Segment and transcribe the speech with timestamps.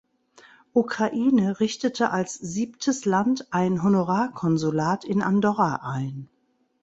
[0.73, 6.27] Ukraine richtete als siebtes Land ein Honorarkonsulat in Andorra ein.